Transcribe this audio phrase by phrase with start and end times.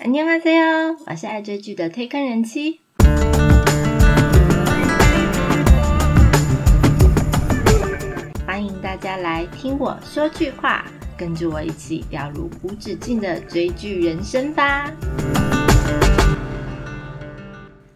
[0.00, 2.79] 안녕하세요，我是爱追剧的推坑人妻。
[8.45, 10.85] 欢迎大家来听我说句话，
[11.17, 14.91] 跟着我一起掉入无止境的追剧人生吧。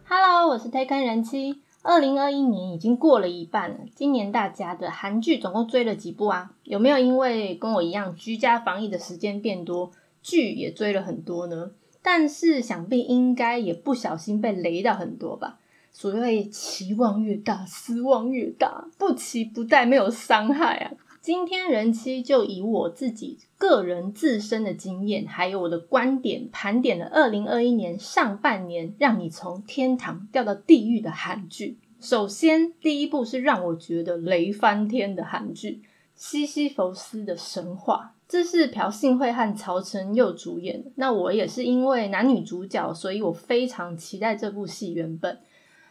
[0.07, 1.61] Hello，我是推坑人妻。
[1.81, 6.51] 二零二一年已经过了一半了，今年大家的韩剧总共追了几部啊？
[6.63, 9.91] 有没有因为跟我一样居家防疫的时间变多，
[10.23, 11.71] 剧也追了很多呢？
[12.05, 15.57] 但是想必应该也不小心被雷到很多吧？
[15.91, 20.91] 所谓期望越大，失望越大，不期不待没有伤害啊！
[21.19, 31.79] 今天人妻就以我自己个人自身的经验，还有我的观点，盘点了二零二一年上半年让你从天堂掉到地狱的韩剧。
[31.99, 35.81] 首先，第一部是让我觉得雷翻天的韩剧
[36.15, 40.83] 《西西弗斯的神话》，这是朴信惠和曹承佑主演。
[40.95, 44.93] 那我也是因为男女主角，所以我非常期待这部戏。
[44.93, 45.39] 原本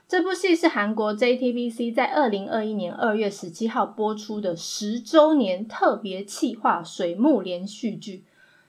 [0.08, 8.24] 这部戏是韩国 JTBC 在二零二一年二月十七号播出的十周年特别企划水幕连续剧，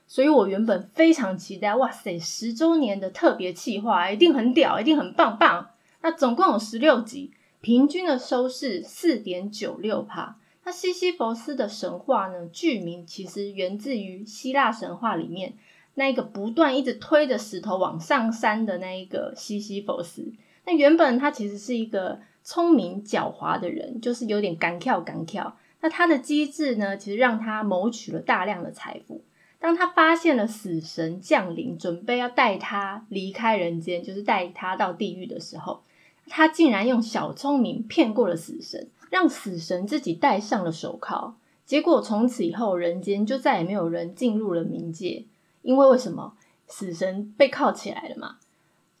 [0.06, 1.74] 所以我原本非常期待。
[1.74, 5.70] 哇塞，十周年的特别企划一定很屌，一定很棒棒。
[6.02, 7.32] 那总共有十六集，
[7.62, 10.36] 平均的收视四点九六趴。
[10.66, 12.48] 那西西弗斯的神话呢？
[12.52, 15.54] 剧名其实源自于希腊神话里面
[15.94, 20.32] 那一个不断一直推着石头往上山的那一个西西弗斯。
[20.64, 25.56] 那原本他其实是一个聪明狡猾的人，就是有点敢跳敢跳。
[25.82, 29.22] 那他的机智呢，其实让他谋取了大量的财富。
[29.60, 35.84] 当他发现了死神降临，准备要带他离开人间，就是带他到地狱的时候。
[36.28, 41.36] 他竟然用小聪明骗过了死神，让死神自己戴上了手铐。
[41.64, 45.24] 结果从此以后，人间就再也没有人进入了冥界，
[45.62, 46.34] 因为为什么？
[46.68, 48.36] 死神被铐起来了嘛。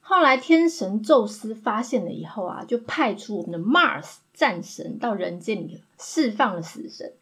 [0.00, 7.12] 后来天神宙斯发现了以后啊，就派出我们的 Mars 战神到人间里释放了死神。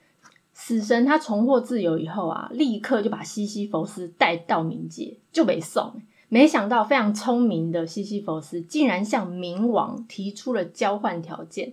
[0.52, 6.00] 死神他重获自由以后啊，立刻就把西西弗斯带到冥界，就被送。
[6.28, 11.72] 没想到，非常聪明的西西弗斯竟然向冥王提出了交换条件。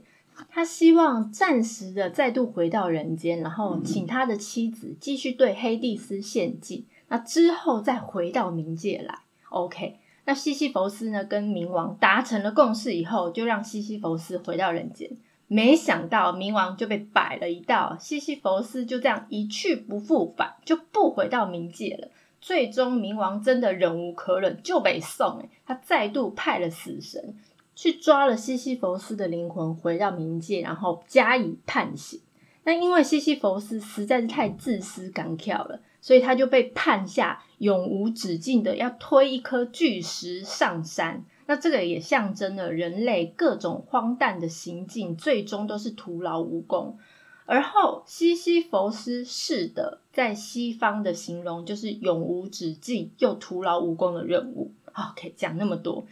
[0.49, 9.19] 他希望暂时的再度回到人间，然后请他的妻子继续对黑帝斯献祭，那之后再回到冥界来。
[9.49, 15.09] OK，那西西弗斯呢，跟冥王达成了共识以后，就让西西弗斯回到人间。
[15.47, 22.07] 没想到冥王就被摆了一道，西西弗斯就这样一去不复返，就不回到冥界了。
[22.39, 25.43] 最终，冥王真的忍无可忍，就被送。
[25.65, 27.35] 他再度派了死神
[27.81, 32.21] 去抓了西西弗斯的灵魂，回到冥界，然后加以判刑。
[32.63, 41.25] 那因为西西弗斯实在是太自私敢跳了，所以他就被判下永无止境的要推一颗巨石上山。
[41.47, 46.99] 那这个也象征了人类各种荒诞的行径，最终都是徒劳无功。
[47.47, 54.71] 而后，西西弗斯式的在西方的形容就是永无止境又徒劳无功的任务。
[54.91, 56.05] 好，可以讲那么多。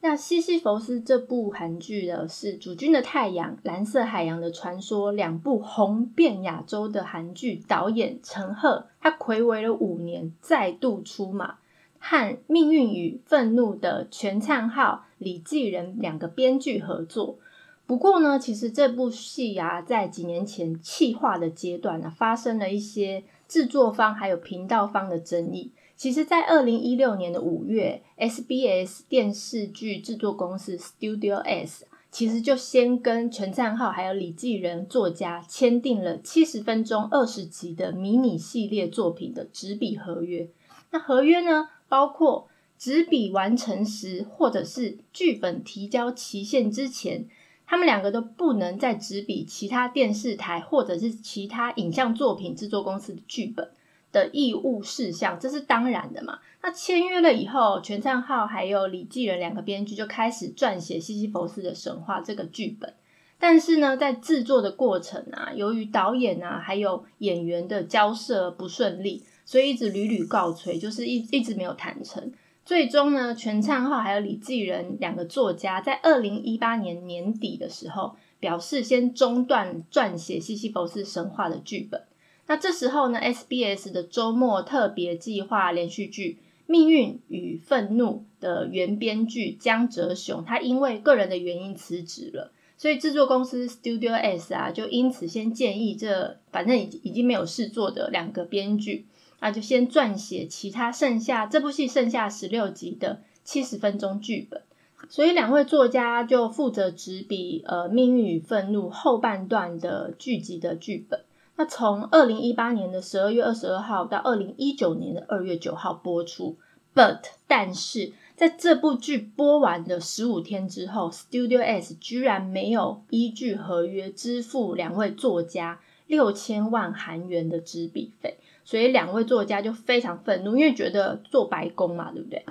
[0.00, 11.56] 那西西弗斯这部韩剧呢，是《主君的太阳》《蓝色海洋的传说》两部红遍亚洲的韩剧导演陈赫，他暌违了五年再度出马，
[11.98, 17.36] 和《命运与愤怒》的全灿浩、李继仁两个编剧合作。
[17.84, 25.72] 不过呢，其实这部戏啊，在几年前企划的阶段呢，发生了一些制作方还有频道方的争议。
[25.98, 40.48] 其实，在二零一六年的五月，SBS 电视剧制作公司 Studio S 其实就先跟全灿浩还有李继仁作家签订了七十分钟二十集的迷你系列作品的纸笔合约。
[40.92, 42.46] 那合约呢，包括
[42.78, 47.26] 纸笔完成时，或者是剧本提交期限之前。
[47.66, 53.68] 他们两个都不能再执笔其他电视台或者是其他影像作品制作公司的剧本
[54.12, 56.38] 的义务事项，这是当然的嘛？
[56.62, 62.92] 那签约了以后，全灿浩还有李继仁两个编剧就开始撰写《西西弗斯的神话》这个剧本。
[63.38, 72.32] 但是呢，在制作的过程啊，由于导演啊还有演员的交涉不顺利，所以一直屡屡告吹，就是一一直没有谈成。
[72.64, 82.02] 最终呢，全灿浩还有李继仁两个作家在二零一八年年底的时候表示，先中断撰写《西西弗斯神话》的剧本。
[82.48, 99.06] 那这时候呢，SBS 的周末特别计划连续剧《命运与愤怒》的原编剧江哲雄，他因为个人的原因辞职了，所以制作公司 Studio S 啊，就因此先建议这反正已已经没有事做的两个编剧。
[99.40, 104.62] 那就先撰写其他剩下这部戏剩下十六集的七十分钟剧本。
[105.10, 111.20] 所以两位作家就负责执笔呃《命运与愤怒》后半段的剧集的剧本。
[111.58, 116.56] 那从二零一八年的十二月二十二号到二零一九年的二月九号播出。
[116.94, 117.18] But
[117.48, 132.44] 但是在这部剧播完的十五天之后，Studio S 居然没有依据合约支付两位作家六千万韩元的执笔费，所以两位作家就非常愤怒，因为觉得做白工嘛，对不对？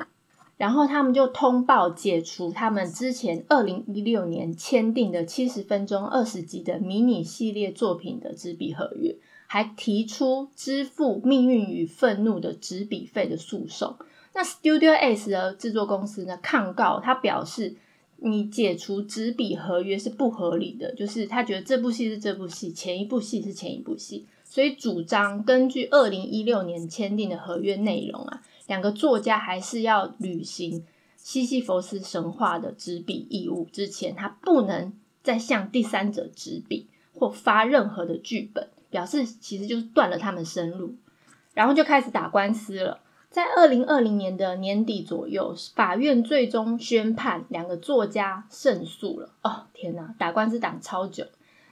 [0.58, 9.16] 然后他们就通报解除他们之前二零一六年签订的七十分钟二十集的迷你系列作品的纸笔合约，
[9.46, 13.96] 还提出支付《命运与愤怒》的纸笔费的诉讼。
[14.34, 17.76] 那 Studio S 的制作公司呢抗告，他表示
[18.18, 28.42] 你解除纸笔合约是不合理的，就是他觉得这部戏是这部戏，前一部戏是前一部戏，所以主张根据二零一六年签订的合约内容啊。
[28.68, 30.86] 两个作家还是要履行
[31.16, 34.94] 西西弗斯神话的执笔义务，之前他不能
[35.24, 40.96] 再向第三者执笔或发任何的剧本，表示其实就是断了他们生路，
[41.54, 43.00] 然后就开始打官司了。
[43.30, 49.30] 在二零二零年的年底左右，法院最终宣判两个作家胜诉了。
[49.44, 51.26] 哦，天哪，打官司打超久。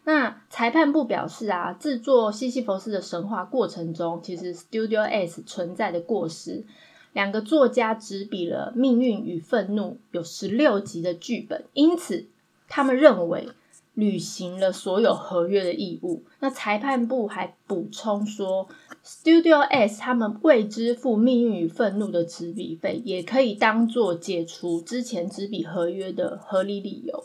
[0.05, 6.63] 那裁判部表示啊，制作西西弗斯的神话过程中，其实 Studio S 存在的过失。
[7.11, 12.27] 两个作家执笔了《命运与愤怒》有十六集的剧本，因此
[12.67, 13.49] 他们认为
[13.93, 16.23] 履行了所有合约的义务。
[16.41, 18.67] 那裁判部还补充说
[19.03, 27.23] ，Studio S 他们未支付《命运与愤怒》的执笔费，也可以当做解除之前执笔合约的合理理由。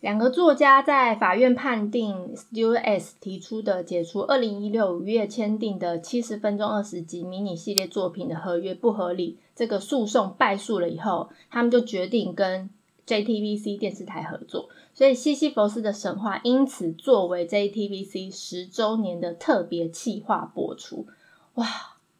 [0.00, 12.70] 两个作家在法院判定 Studio S 提出的解除二零一六五月签订的七十分钟二十集迷你系列作品的合约不合理，这个诉讼败诉了以后，他们就决定跟
[13.06, 21.06] JTBC 电视台合作，所以西西弗斯的神话因此作为 JTBC 十周年的特别企划播出。
[21.56, 21.66] 哇，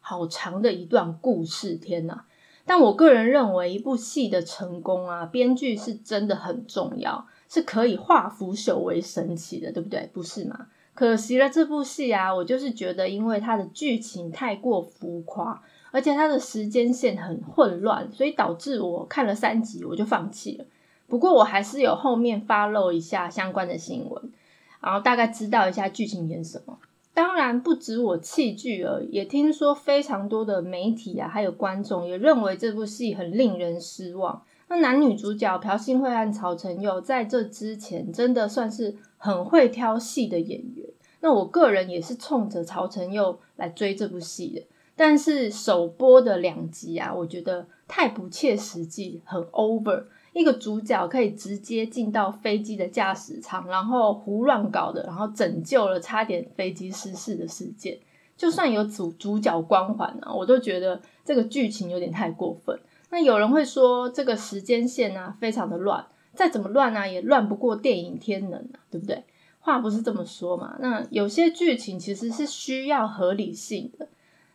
[0.01, 2.25] 好长的一段故事，天哪！
[2.63, 7.25] 但我个人认为，一部戏的成功啊，编剧是真的很重要。
[7.53, 10.09] 是可以化腐朽为神奇的，对不对？
[10.13, 10.67] 不是吗？
[10.93, 15.61] 可惜了这部戏啊，我就是觉得，因为它的剧情太过浮夸，
[15.91, 20.65] 而且它的时间线很混乱，所以导致我看了三集我就放弃了。
[21.07, 24.31] 不过我还是有后面发漏一下相关的新闻，
[24.79, 26.77] 然后大概知道一下剧情演什么。
[27.13, 34.41] 当然不止我弃剧而已，也听说非常多的媒体啊，还有观众也认为这部戏很令人失望。
[34.71, 40.87] 那男女主角朴信惠和曹承佑在这之前真的算是很会挑戏的演员。
[41.19, 44.63] 那我个人也是冲着曹承佑来追这部戏的。
[44.95, 50.05] 但是首播的两集啊，我觉得太不切实际，很 over。
[50.31, 57.99] 一个主角可以直接进到飞机的驾驶舱，然后胡乱搞的，然后拯救了差点飞机失事的事件。
[58.37, 62.79] 就算有主主角光环啊，我都觉得这个剧情有点太过分。
[63.11, 69.23] 那有人会说这个时间线啊非常的乱，再怎么乱啊也乱不过电影《天能》啊，对不对？
[69.59, 70.77] 话不是这么说嘛。
[70.79, 74.07] 那有些剧情其实是需要合理性的。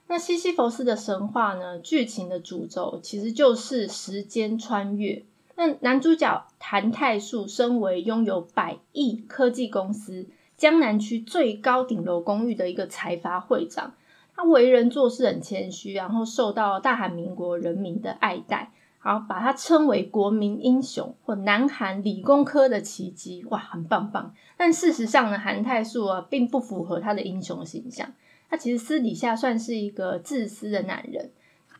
[0.08, 5.22] 那西西弗斯的神话呢，剧情的主轴其实就是时间穿越。
[5.54, 13.94] 那男主角谭泰树身为拥有百亿科技公司江南区最高顶楼公寓的一个财阀会长。
[14.36, 24.34] 他为人做事很谦虚，然后受到大韩民国人民的爱戴，好把他称为国民英雄或南韩理工科的奇迹，哇，很棒棒。
[24.58, 28.12] 但事实上呢，韩泰树啊，并不符合他的英雄形象。
[28.50, 31.30] 他其实私底下算是一个自私的男人。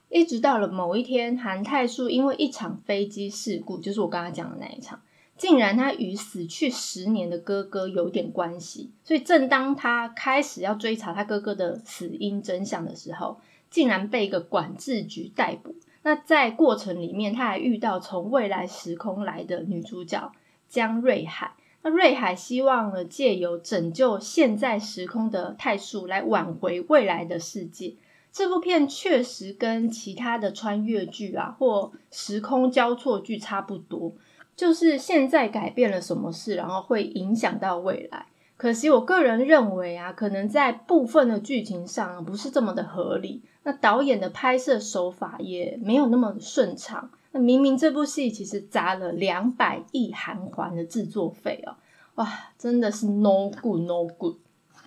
[0.09, 5.01] 一直到了某一天，韩泰树因为一场飞机事故，就是我刚刚讲的那一场。
[5.37, 13.39] 竟然他与死去十年的哥哥有点关系，所以正当他开始要追查他哥哥的死因真相的时候，
[13.71, 15.75] 竟然被一个管制局逮捕。
[16.03, 20.33] 那在过程里面，他还遇到从未来时空来的女主角
[20.69, 21.53] 江瑞海。
[21.83, 27.95] 那瑞海希望呢借由拯救现在时空的泰树来挽回未来的世界。
[28.33, 34.13] 这部片确实跟其他的穿越剧啊或时空交错剧差不多。
[34.57, 38.27] 就是现在改变了什么事，然后会影响到未来。
[38.57, 43.43] 可惜我个人认为啊，可能在部分的剧情上不是这么的合理。
[43.65, 47.11] 那导演的拍摄手法也没有那么顺畅。
[47.33, 51.77] 那明明这部戏其实砸了两百亿韩元的制作费哦，
[52.15, 54.37] 哇，真的是 no good no good。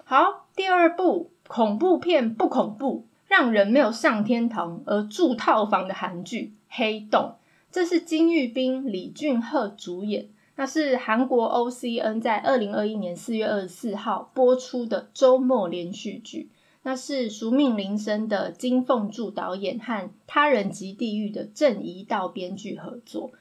[0.04, 7.36] 好，第二部恐怖片不恐怖，让人没有上天堂而住套房的韩剧《黑洞》，
[7.72, 16.50] 这是金玉彬、李俊赫主演，那是韩国 OCN 在二零二一年四月二十四号播出的周末连续剧。
[16.82, 23.30] 那是熟命铃声的金凤柱导演和他人及地狱的郑怡道编剧合作。《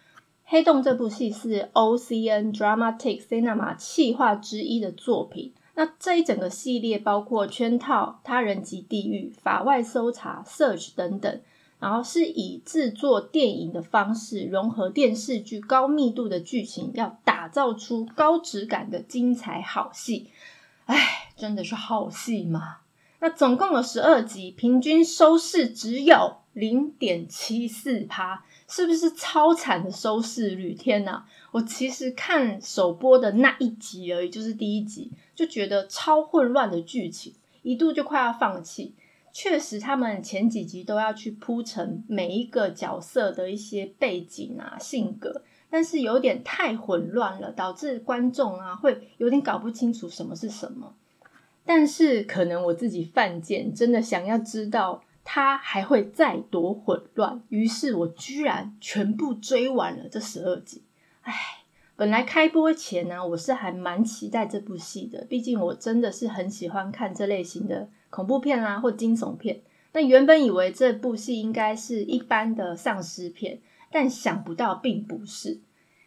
[0.44, 5.52] 黑洞》这部戏是 OCN Dramatic Cinema 企划之一的作品。
[5.76, 11.40] 那这一整个系列包括《圈套》《他人及地狱》《法外搜查》《Search》等等，
[11.80, 20.30] 然后是以制作电影的方式融合电视剧高密度的剧情，要打造出高质感的精彩好戏。
[20.86, 22.78] 哎，真的是好戏吗？
[23.20, 30.72] 那总共有十二集，平均收视只有零点七四趴，是不是超惨的收视率？
[30.72, 31.26] 天哪！
[31.50, 38.94] 我其实看首播的那一集而已，就是第一集，就觉得超混乱的剧情，一度就快要放弃。
[39.40, 50.92] 确实，他们前几集都要去铺陈每一个角色的一些背景啊、性格，但是有点太混乱了，导致观众啊会有点搞不清楚什么是什么。
[51.64, 60.82] 但是可能我自己犯贱，真的想要知道他还会再多混乱，于是我居然全部追完了这十二集。
[61.20, 61.32] 唉，
[61.94, 69.60] 本来开播前呢，我是还蛮期待这部戏的，毕竟我真的是很喜欢看这类型的恐怖片啦或惊悚片。
[69.92, 73.60] 那原本以为这部戏应该是一般的丧尸片，
[73.90, 75.60] 但想不到并不是。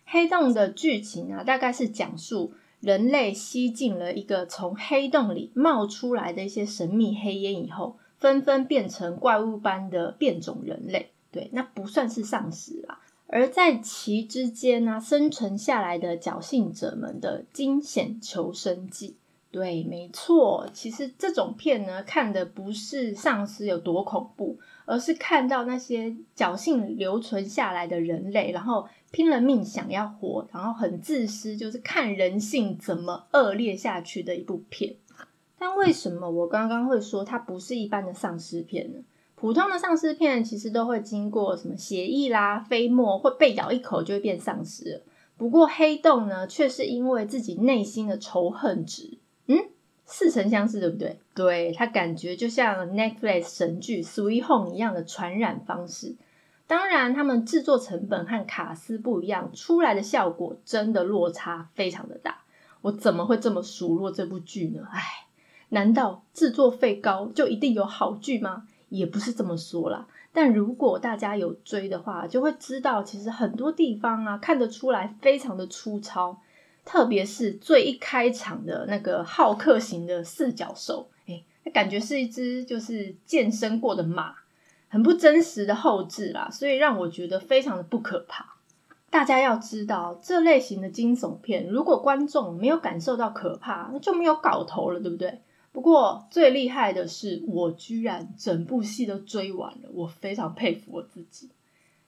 [0.05, 2.53] 黑洞的剧情啊，大概是讲述。
[2.79, 11.12] 人类吸进了一个从黑洞里冒出来的一些神秘黑烟以后，纷纷变成怪物般的变种人类。
[11.31, 13.00] 对，那不算是丧尸啦。
[13.27, 19.17] 而在其之间呢，生存下来的侥幸者们的惊险求生记。
[19.51, 34.96] 对，没错，其实这种片呢，看的不是丧尸有多恐怖，而是看到那些侥幸留存下来的人类，然后拼了命想要活，然后很自私，就是看人性怎么恶劣下去的一部片。
[35.60, 39.00] 但为什么我刚刚会说它不是一般的丧尸片呢？
[39.36, 45.03] 普通的丧尸片其实都会经过什么血液啦、飞沫，会被咬一口就会变丧尸。
[45.36, 49.17] 不过黑洞呢，却是因为自己内心的仇恨值。
[50.11, 51.17] 似曾相识，对不对？
[51.33, 56.15] 对他感觉就像 Netflix 神剧《Sweet Home》一样的传染方式。
[56.67, 62.41] 当然，他们制作成本和卡斯不一样，出来的效果真的落差非常的大。
[62.81, 64.87] 我怎么会这么数落这部剧呢？
[64.91, 65.01] 唉，
[65.69, 68.67] 难道制作费高就一定有好剧吗？
[68.89, 70.07] 也不是这么说啦。
[70.33, 76.41] 但如果大家有追的话，就会知道，其实很多地方啊，看得出来非常的粗糙。
[76.83, 84.35] 特别是最一开场的那个好客型的四脚兽，哎，感觉是一只就是健身过的马，
[84.89, 88.55] 很不真实的后置啦，所以让我觉得非常的不可怕。
[89.09, 95.41] 大家要知道，这类型的惊悚片，如果观众没有感受到可怕，那就没有搞头了，对不对？
[95.73, 101.50] 不过最厉害的是，我居然整部戏都追完了，我非常佩服我自己。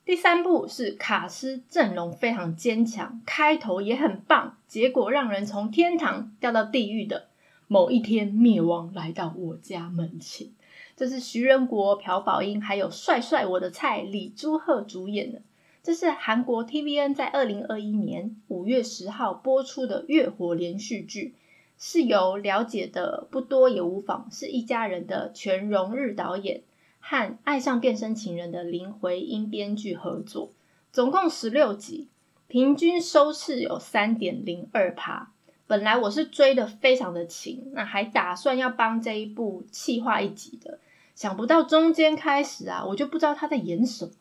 [0.06, 7.28] 第三部是卡斯阵容非常坚强，开头也很棒，结果让人从天堂掉到地狱的
[7.70, 10.50] 某一天灭亡来到我家门前。
[10.98, 15.42] 这是徐仁国、朴宝英还有帅帅我的菜李朱赫主演的。
[15.82, 21.34] 这是韩国 TVN 在二零二一年五月十号播出的月火连续剧，
[21.78, 26.62] 是由了解的不多也无妨是一家人的全荣日导演。
[27.06, 30.52] 和《爱上变身情人》的林回音编剧合作，
[30.94, 32.08] 总共十六集，
[32.48, 35.34] 平均收视有三点零二趴。
[35.68, 40.80] 本来我是追的非常的勤，那还打算要帮这一部气化一集的，
[41.14, 44.12] 想不到中间开始啊，我就不知道他在演什么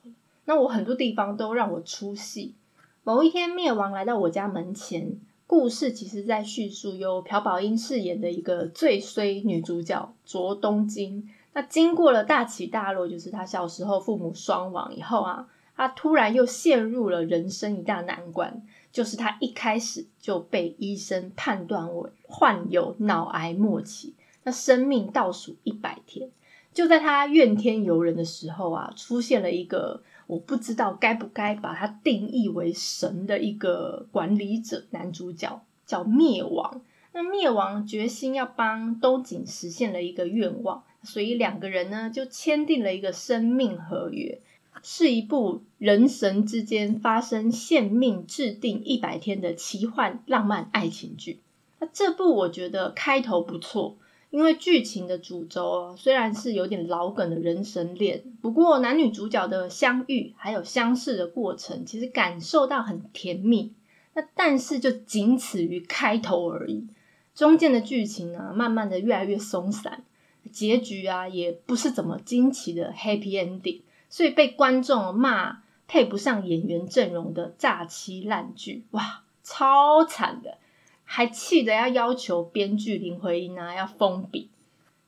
[0.47, 2.57] 那我很多地方都让我出戏。
[3.05, 11.29] 某一天灭亡来到我家门前，故事其实在叙述由朴宝英饰演的一个最衰女主角卓东京。
[11.55, 26.31] 那经过了大起大落，就是他小时候父母双亡以后啊，他突然又陷入了人生一大难关，就是他一开始就被医生判断为患有脑癌末期，那生命倒数一百天。
[26.73, 36.81] 就在他怨天尤人的时候啊，出现了一个我不知道该不该把他定义为神的一个管理者男主角，叫灭亡。
[37.13, 40.83] 那灭亡决心要帮东景实现了一个愿望。
[41.03, 44.41] 所以两个人呢，就签订了一个生命合约，
[44.83, 51.41] 是一部人神之间发生献命、制定一百天的奇幻浪漫爱情剧。
[51.81, 53.97] 那这部我觉得开头不错，
[54.31, 63.73] 因为剧情的主轴虽然是有点老梗的人神恋，不过男女主角的相遇还有相识的过程，其实感受到很甜蜜。
[64.15, 66.87] 那但是就仅此于开头而已，
[67.35, 70.05] 中间的剧情呢，慢慢的越来越松散，
[70.53, 80.59] 结局啊也不是怎么惊奇的 happy ending，所以被观众骂配不上演员阵容的炸期烂剧，哇，超惨的。
[81.05, 84.49] 还气得要要求编剧林徽因啊要封笔，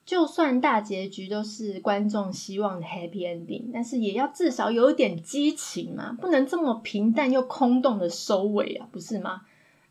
[0.05, 9.43] 就算大结局都是观众希望的 happy ending，但是也要至少有一点激情嘛，不能这么平淡又空洞的收尾啊，不是吗？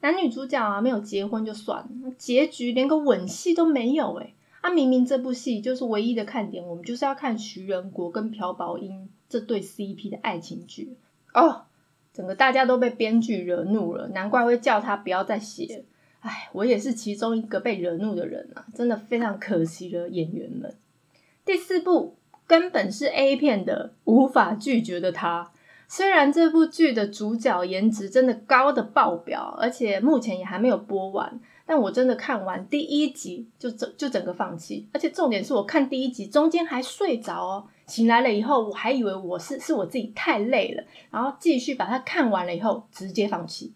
[0.01, 10.95] 男女主角啊没有结婚就算了，结局连个吻戏都没有诶啊明明这部戏就是唯一的看点，我们就是要看徐仁国跟朴宝英这对 CP 的爱情剧
[11.33, 11.63] 哦，
[12.13, 15.83] 整个大家都被编剧惹怒了，难怪会叫他不要再写。
[16.21, 18.65] 哎，我也是其中一个被惹怒的人啊！
[18.73, 20.73] 真的非常可惜了演员们。
[21.43, 22.15] 第四部
[22.47, 25.51] 根本是 A 片的，无法拒绝的他。
[25.89, 34.87] 虽然这部剧的主角颜值真的高的爆表，而且目前也还没有播完，但我真的看完第一集就整就整个放弃。
[34.93, 43.73] 而且重点是我看第一集中间还睡着哦，醒来了以后我还以为我是是我自己太累了，然后继续把它看完了以后直接放弃。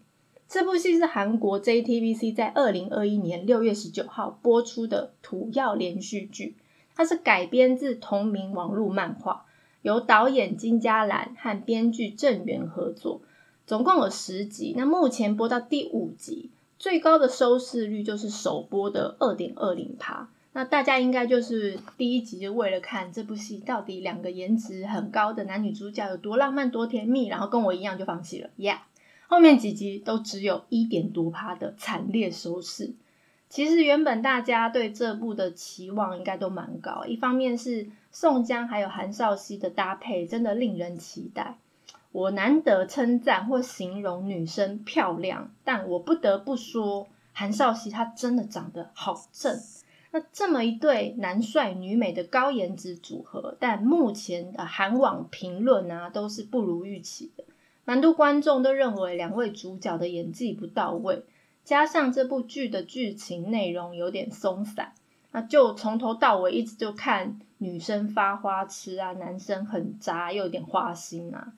[0.48, 6.56] 这部戏是韩国 JTBC 在二零二一年六月十九号播出的土曜连续剧，
[6.96, 9.44] 它是改编自同名网络漫画，
[9.82, 13.20] 由导演金嘉兰和编剧郑元合作，
[13.66, 14.72] 总共有十集。
[14.74, 20.28] 那目前播到第五集，最高的收视率就是首播的二点二零趴。
[20.52, 28.82] 那大家应该就是第一集就为了看这部戏到底两个颜值很高的男女主角有多浪漫多甜蜜，然后跟我一样就放弃了呀。
[29.26, 32.94] 后面几集都只有一点多趴的惨烈收视。
[33.48, 41.58] 其实原本大家对这部的期望应该都蛮高，一方面是宋江还有韩少熙的搭配真的令人期待。
[42.10, 49.58] 我难得称赞或形容女生漂亮，但我不得不说韩少熙她真的长得好正。
[50.10, 57.44] 那这么一对男帅女美的高颜值组合，但目前的韩网评论啊都是不如预期的。
[57.84, 61.22] 蛮多观众都认为两位主角的演技不到位，
[61.62, 64.94] 加上这部剧的剧情内容有点松散，
[65.30, 71.52] 那就从头到尾一直就看女生发花痴啊，男生很渣又有点花心啊。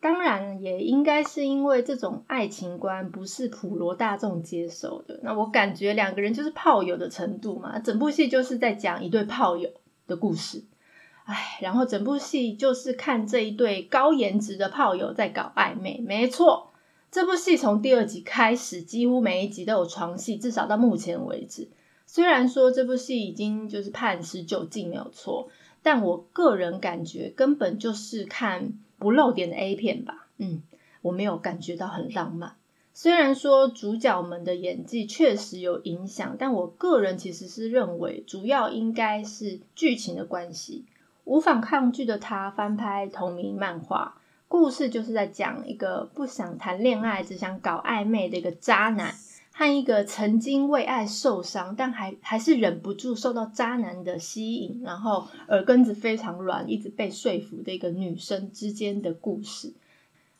[0.00, 5.18] 当然，也应该是因为这种爱情观不是普罗大众接受的。
[5.24, 9.70] 那我感觉两个人就是炮友的程度嘛，整部戏就是在讲一对炮友
[10.06, 10.62] 的故事。
[11.24, 16.00] 唉，然后整部戏就是看这一对高颜值的炮友在搞暧昧。
[16.06, 16.70] 没错，
[17.10, 21.68] 这部戏从第二集开始，几乎每一集都有床戏，至少到目前为止。
[22.06, 25.48] 虽然说这部戏已经就是判十九禁没有错，
[25.82, 30.26] 但我个人感觉根本就是看不露点的 A 片吧。
[30.38, 30.62] 嗯，
[31.02, 32.54] 我没有感觉到很浪漫。
[32.94, 40.84] 虽然说主角们的演技确实有影响，但我个人其实是认为主要应该是剧情的关系。
[41.24, 44.16] 无法抗拒的他翻拍同名漫画，
[44.48, 49.14] 故事就是在讲一个不想谈恋爱、只想搞暧昧的一个渣男，
[49.58, 59.74] 和一个曾经为爱受伤，但还还是忍不住受到渣男的吸引，然后耳根子非常软，一直被说服的一个女生之间的故事。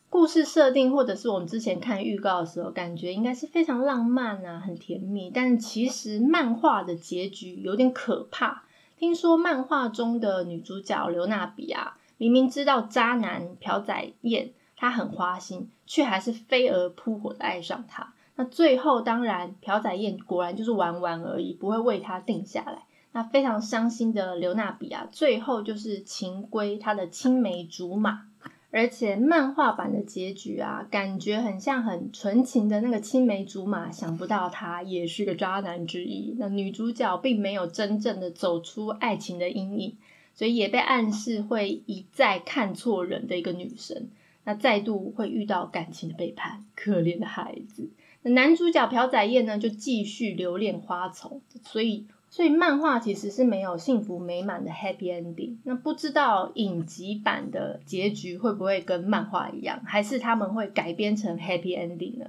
[0.08, 8.62] 故事设定，或者是我们之前看预告的时候，感觉应该是非常浪漫啊，很甜蜜，但其实漫画的结局有点可怕。
[8.96, 18.12] 听说漫画中的女主角刘娜比啊，明明知道渣男朴载彦他很花心，却还是飞蛾扑火的爱上他。
[18.38, 22.84] 那最后当然朴载彦果然就是玩玩而已，不会为他定下来。
[23.10, 28.26] 那非常伤心的刘娜比啊，最后就是情归他的青梅竹马。
[28.70, 36.36] 而且漫画版的结局啊，感觉很像很纯情的那个青梅竹马，想不到他也是个渣男之一。
[36.38, 39.96] 那女主角并没有真正的走出爱情的阴影，
[40.34, 44.08] 所以也被暗示会一再看错人的一个女生，
[44.44, 47.88] 那再度会遇到感情的背叛，可怜的孩子。
[48.22, 52.06] 男主角朴载烨呢，就继续留恋花丛，所以。
[52.30, 55.56] 所以漫画其实是没有幸福美满的 happy ending。
[55.64, 62.26] 那不知道影集版的结局会不会跟漫画一样，还是他们会改编成 happy ending 呢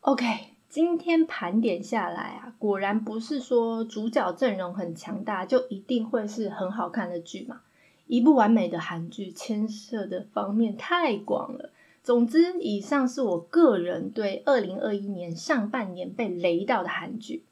[0.00, 0.26] ？OK，
[0.68, 7.62] 今天盘点下来啊，果然不是说主角阵容很强大就一定会是很好看的剧嘛。
[8.06, 11.70] 一部完美的韩剧牵涉的方面太广了。
[12.02, 17.44] 总之，以上是我个人对二零二一年上半年被雷到的韩剧。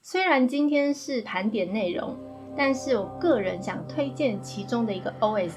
[0.00, 2.16] 虽然今天是盘点内容，
[2.56, 5.50] 但是我个人想推荐其中的一个 OST。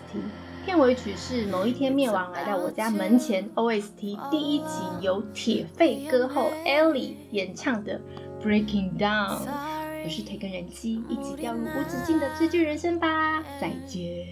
[0.65, 7.99] 片尾曲是某一天灭亡来到我家门前 OST 第一集由铁肺歌后 Ellie 演唱的
[8.43, 9.39] Breaking Down。
[10.03, 13.41] 我是推根人机，一起掉入无止境的追剧人生吧！
[13.59, 14.27] 再见。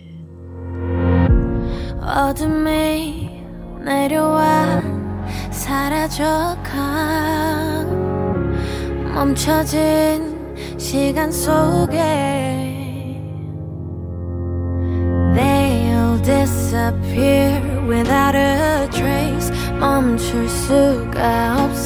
[3.81, 4.81] 내려와
[5.51, 6.59] 사라져가
[9.13, 10.37] 멈춰진
[10.77, 11.97] 시간 속에
[15.35, 21.78] They'll disappear without a trace 멈출 수가 없어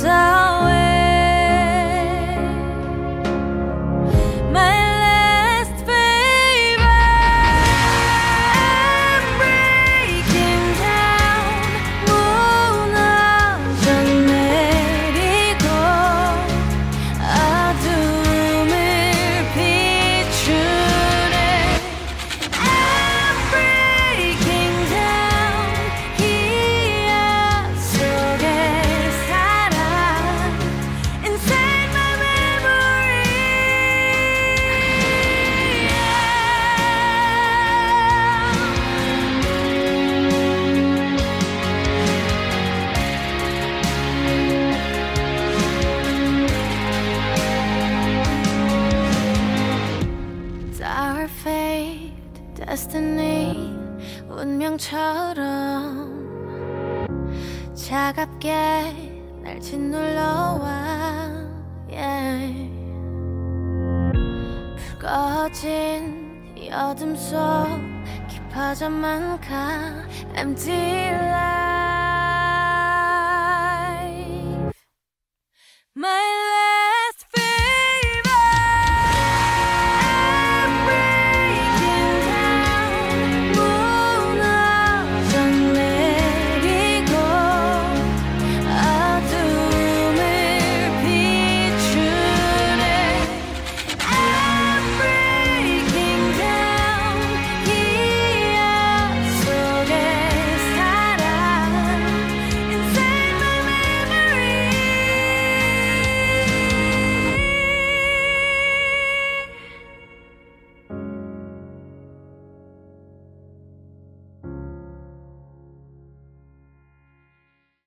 [76.04, 76.53] My